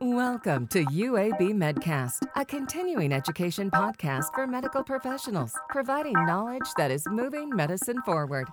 [0.00, 7.04] Welcome to UAB Medcast, a continuing education podcast for medical professionals, providing knowledge that is
[7.08, 8.46] moving medicine forward.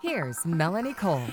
[0.00, 1.26] Here's Melanie Cole.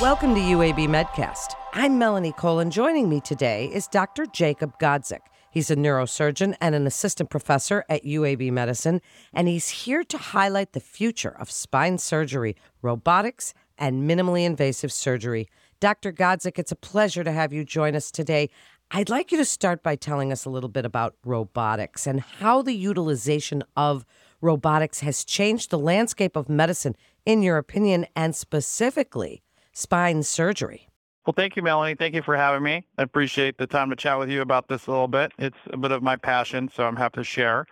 [0.00, 1.54] Welcome to UAB Medcast.
[1.74, 4.24] I'm Melanie Cole, and joining me today is Dr.
[4.24, 5.20] Jakub Godzik.
[5.50, 9.02] He's a neurosurgeon and an assistant professor at UAB Medicine,
[9.34, 15.48] and he's here to highlight the future of spine surgery, robotics, and minimally invasive surgery.
[15.80, 16.12] Dr.
[16.12, 18.50] Godzik, it's a pleasure to have you join us today.
[18.92, 22.60] I'd like you to start by telling us a little bit about robotics and how
[22.60, 24.04] the utilization of
[24.40, 30.88] robotics has changed the landscape of medicine, in your opinion, and specifically spine surgery.
[31.24, 31.94] Well, thank you, Melanie.
[31.94, 32.84] Thank you for having me.
[32.98, 35.30] I appreciate the time to chat with you about this a little bit.
[35.38, 37.66] It's a bit of my passion, so I'm happy to share.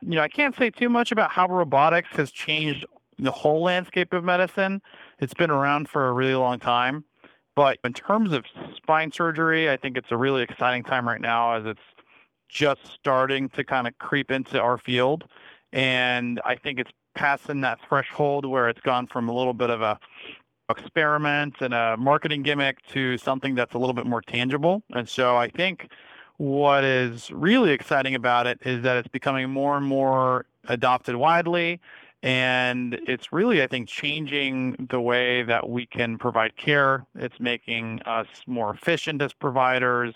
[0.00, 2.86] You know, I can't say too much about how robotics has changed
[3.18, 4.80] the whole landscape of medicine.
[5.18, 7.04] It's been around for a really long time.
[7.54, 8.44] But in terms of
[8.76, 11.80] spine surgery, I think it's a really exciting time right now as it's
[12.48, 15.24] just starting to kind of creep into our field.
[15.72, 19.82] And I think it's passing that threshold where it's gone from a little bit of
[19.82, 19.98] a
[20.70, 24.82] experiment and a marketing gimmick to something that's a little bit more tangible.
[24.90, 25.90] And so I think
[26.38, 31.80] what is really exciting about it is that it's becoming more and more adopted widely
[32.22, 37.04] and it's really, I think, changing the way that we can provide care.
[37.16, 40.14] It's making us more efficient as providers.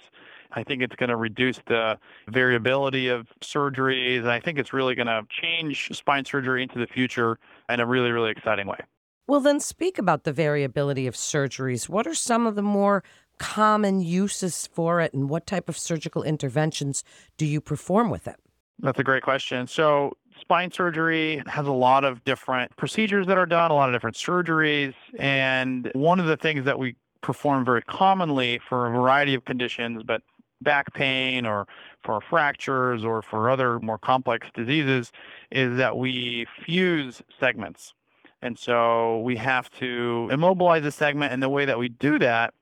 [0.53, 4.21] I think it's going to reduce the variability of surgeries.
[4.21, 7.87] And I think it's really going to change spine surgery into the future in a
[7.87, 8.79] really, really exciting way.
[9.27, 11.89] Well, then speak about the variability of surgeries.
[11.89, 13.03] What are some of the more
[13.39, 17.03] common uses for it, and what type of surgical interventions
[17.37, 18.37] do you perform with it?
[18.79, 19.67] That's a great question.
[19.67, 23.95] So, spine surgery has a lot of different procedures that are done, a lot of
[23.95, 24.95] different surgeries.
[25.19, 30.03] And one of the things that we perform very commonly for a variety of conditions,
[30.03, 30.23] but
[30.63, 31.67] back pain or
[32.03, 35.13] for fractures or for other more complex diseases,
[35.51, 37.95] is that we fuse segments.
[38.43, 41.33] And so we have to immobilize the segment.
[41.33, 42.55] And the way that we do that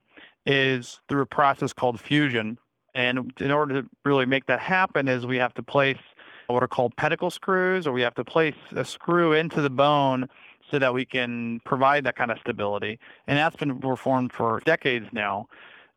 [0.46, 2.58] is through a process called fusion.
[2.94, 5.98] And in order to really make that happen is we have to place
[6.46, 10.28] what are called pedicle screws, or we have to place a screw into the bone
[10.70, 12.98] so that we can provide that kind of stability.
[13.26, 15.46] And that's been performed for decades now.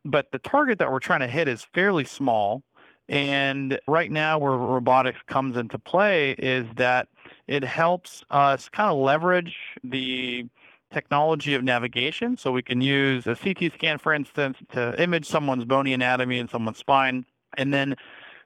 [0.04, 2.62] But the target that we're trying to hit is fairly small.
[3.08, 7.08] And right now, where robotics comes into play is that
[7.46, 10.46] it helps us kind of leverage the
[10.92, 12.36] technology of navigation.
[12.36, 16.50] So we can use a CT scan, for instance, to image someone's bony anatomy and
[16.50, 17.24] someone's spine,
[17.56, 17.96] and then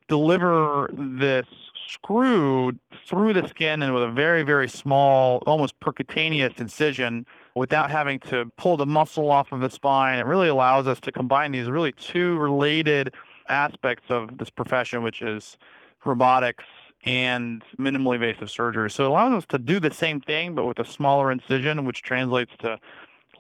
[0.09, 1.47] deliver this
[1.89, 2.73] screw
[3.07, 8.51] through the skin and with a very, very small, almost percutaneous incision without having to
[8.57, 10.19] pull the muscle off of the spine.
[10.19, 13.15] It really allows us to combine these really two related
[13.49, 15.59] aspects of this profession, which is
[16.05, 16.65] robotics
[17.05, 18.91] and minimally invasive surgery.
[18.91, 22.03] So it allows us to do the same thing, but with a smaller incision, which
[22.03, 22.79] translates to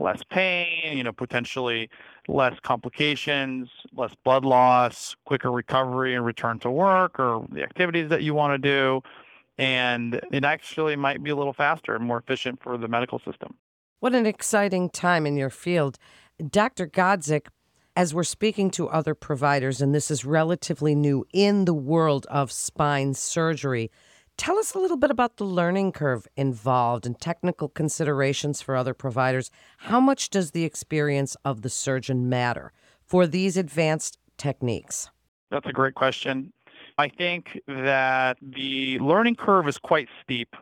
[0.00, 1.88] less pain, you know, potentially
[2.28, 8.22] less complications, less blood loss, quicker recovery and return to work or the activities that
[8.22, 9.02] you want to do.
[9.58, 13.54] And it actually might be a little faster and more efficient for the medical system.
[14.00, 15.98] What an exciting time in your field.
[16.50, 16.86] Dr.
[16.86, 17.48] Godzik,
[17.94, 22.50] as we're speaking to other providers, and this is relatively new in the world of
[22.50, 23.90] spine surgery,
[24.38, 28.94] Tell us a little bit about the learning curve involved and technical considerations for other
[28.94, 29.50] providers.
[29.76, 32.72] How much does the experience of the surgeon matter
[33.12, 35.10] for these advanced techniques?
[35.50, 36.50] That's a great question.
[36.96, 40.56] I think that the learning curve is quite steep.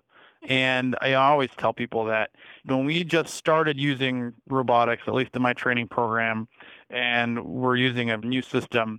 [0.48, 2.30] And I always tell people that
[2.64, 6.48] when we just started using robotics, at least in my training program,
[6.88, 8.98] and we're using a new system,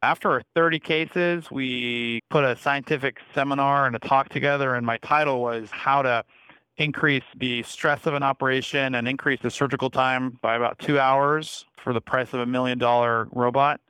[0.00, 5.42] after 30 cases, we put a scientific seminar and a talk together, and my title
[5.42, 6.22] was How to
[6.76, 11.64] Increase the Stress of an Operation and Increase the Surgical Time by about two hours
[11.76, 13.80] for the price of a million dollar robot.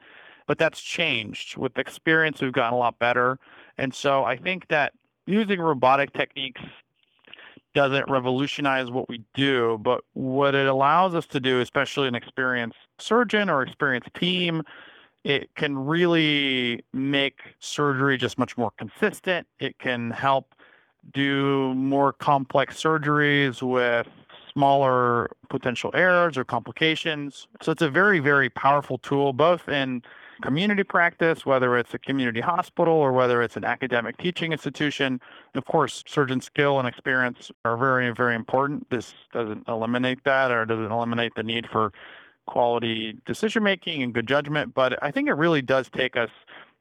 [0.47, 1.57] But that's changed.
[1.57, 3.39] With experience, we've gotten a lot better.
[3.79, 4.93] And so I think that
[5.27, 6.61] using robotic techniques
[7.75, 12.79] doesn't revolutionize what we do, but what it allows us to do, especially an experienced
[12.99, 14.63] surgeon or experienced team,
[15.25, 19.47] it can really make surgery just much more consistent.
[19.59, 20.54] It can help
[21.13, 24.09] do more complex surgeries with
[24.53, 27.49] smaller potential errors or complications.
[27.61, 30.03] So it's a very, very powerful tool, both in
[30.43, 35.21] community practice, whether it's a community hospital or whether it's an academic teaching institution.
[35.55, 38.89] Of course, surgeon skill and experience are very, very important.
[38.91, 41.93] This doesn't eliminate that or doesn't eliminate the need for
[42.47, 44.75] quality decision making and good judgment.
[44.75, 46.31] But I think it really does take us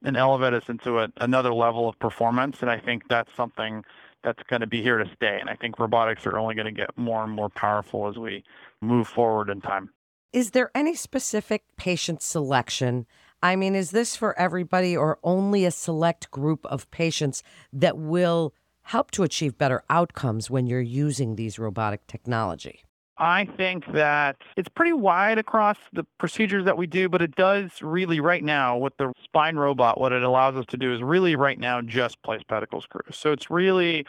[0.04, 2.58] and elevate us into a, another level of performance.
[2.62, 3.84] And I think that's something
[4.24, 5.38] that's going to be here to stay.
[5.40, 8.44] And I think robotics are only going to get more and more powerful as we
[8.82, 9.90] move forward in time.
[10.32, 13.06] Is there any specific patient selection?
[13.44, 18.54] I mean, is this for everybody or only a select group of patients that will
[18.84, 22.84] help to achieve better outcomes when you're using these robotic technology?
[23.24, 27.82] I think that it's pretty wide across the procedures that we do, but it does
[27.82, 31.38] really right now with the spine robot, what it allows us to do is really
[31.38, 33.16] right now just place pedicle screws.
[33.16, 34.06] So it's really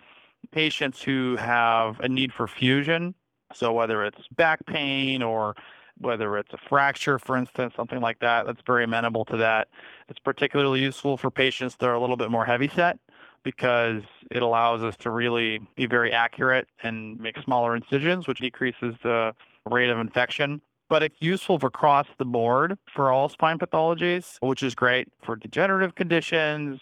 [0.50, 3.14] patients who have a need for fusion.
[3.52, 5.54] So whether it's back pain or
[5.98, 9.68] whether it's a fracture, for instance, something like that, that's very amenable to that.
[10.08, 12.98] It's particularly useful for patients that are a little bit more heavy set
[13.44, 18.94] because it allows us to really be very accurate and make smaller incisions, which decreases
[19.02, 19.34] the
[19.70, 20.60] rate of infection.
[20.88, 25.36] But it's useful for across the board for all spine pathologies, which is great for
[25.36, 26.80] degenerative conditions.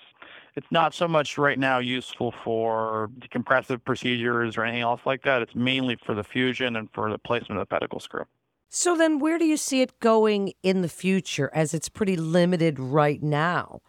[0.55, 5.43] It's not so much right now useful for decompressive procedures or anything else like that.
[5.43, 8.25] It's mainly for the fusion and for the placement of the pedicle screw.
[8.69, 12.81] So then where do you see it going in the future as it's pretty limited
[12.81, 13.83] right now?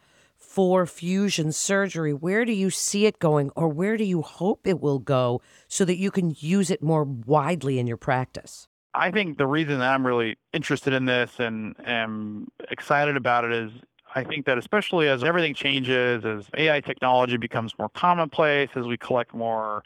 [0.43, 4.81] For fusion surgery, where do you see it going or where do you hope it
[4.81, 8.67] will go so that you can use it more widely in your practice?
[8.93, 13.51] I think the reason that I'm really interested in this and am excited about it
[13.51, 13.71] is
[14.15, 18.97] I think that especially as everything changes, as AI technology becomes more commonplace, as we
[18.97, 19.81] collect more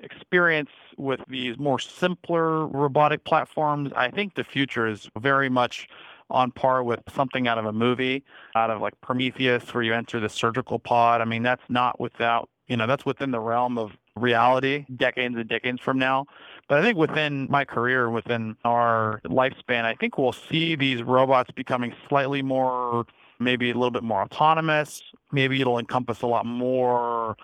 [0.00, 5.88] experience with these more simpler robotic platforms, I think the future is very much
[6.32, 8.24] on par with something out of a movie,
[8.56, 11.20] out of like Prometheus, where you enter the surgical pod.
[11.20, 15.48] I mean, that's not without, you know, that's within the realm of reality decades and
[15.48, 16.26] decades from now.
[16.68, 21.50] But I think within my career, within our lifespan, I think we'll see these robots
[21.50, 23.06] becoming slightly more,
[23.38, 25.02] maybe a little bit more autonomous.
[25.32, 27.36] Maybe it'll encompass a lot more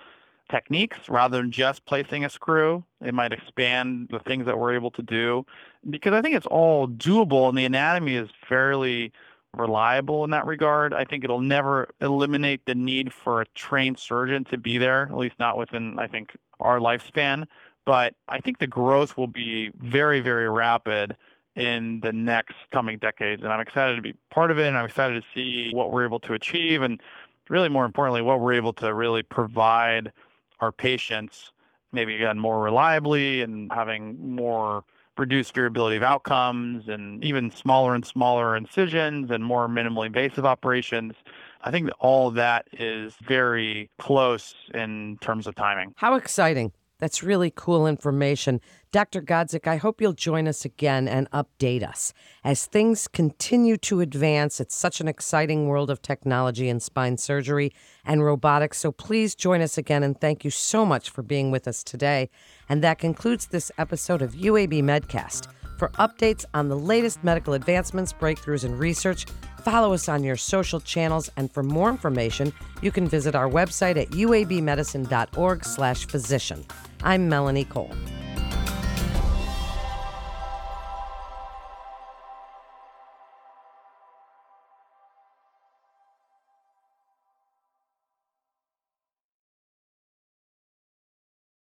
[0.48, 2.84] techniques rather than just placing a screw.
[3.04, 5.44] It might expand the things that we're able to do
[5.88, 9.12] because I think it's all doable and the anatomy is fairly
[9.56, 10.92] reliable in that regard.
[10.94, 15.16] I think it'll never eliminate the need for a trained surgeon to be there, at
[15.16, 17.46] least not within, I think, our lifespan.
[17.84, 21.16] But I think the growth will be very, very rapid
[21.56, 23.42] in the next coming decades.
[23.42, 24.66] And I'm excited to be part of it.
[24.66, 26.82] And I'm excited to see what we're able to achieve.
[26.82, 27.00] And
[27.48, 30.12] really, more importantly, what we're able to really provide
[30.60, 31.52] our patients,
[31.92, 34.84] maybe again, more reliably and having more
[35.16, 41.14] reduced variability of outcomes and even smaller and smaller incisions and more minimally invasive operations.
[41.62, 45.94] I think that all of that is very close in terms of timing.
[45.96, 46.72] How exciting.
[46.98, 48.60] That's really cool information.
[48.90, 49.22] Dr.
[49.22, 52.12] Godzik, I hope you'll join us again and update us.
[52.42, 57.72] As things continue to advance, it's such an exciting world of technology in spine surgery
[58.04, 58.78] and robotics.
[58.78, 62.28] So please join us again and thank you so much for being with us today.
[62.68, 65.46] And that concludes this episode of UAB Medcast.
[65.78, 69.26] For updates on the latest medical advancements, breakthroughs, and research,
[69.62, 71.30] follow us on your social channels.
[71.36, 72.52] And for more information,
[72.82, 76.64] you can visit our website at uabmedicine.org/physician.
[77.02, 77.94] I'm Melanie Cole.